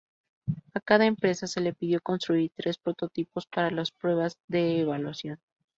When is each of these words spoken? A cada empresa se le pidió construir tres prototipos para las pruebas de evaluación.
A 0.73 0.79
cada 0.79 1.05
empresa 1.05 1.45
se 1.45 1.61
le 1.61 1.75
pidió 1.75 2.01
construir 2.01 2.51
tres 2.55 2.79
prototipos 2.79 3.45
para 3.45 3.69
las 3.69 3.91
pruebas 3.91 4.35
de 4.47 4.79
evaluación. 4.79 5.39